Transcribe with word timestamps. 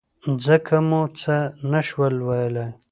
ځکه 0.45 0.75
مو 0.87 1.01
څه 1.21 1.35
نه 1.71 1.81
شول 1.87 2.15
ویلای. 2.27 2.69